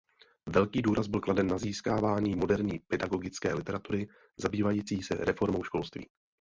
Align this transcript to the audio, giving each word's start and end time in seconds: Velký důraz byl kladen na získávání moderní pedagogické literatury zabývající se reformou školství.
Velký 0.49 0.81
důraz 0.81 1.07
byl 1.07 1.19
kladen 1.19 1.47
na 1.47 1.57
získávání 1.57 2.35
moderní 2.35 2.79
pedagogické 2.79 3.53
literatury 3.53 4.07
zabývající 4.37 5.03
se 5.03 5.13
reformou 5.15 5.63
školství. 5.63 6.09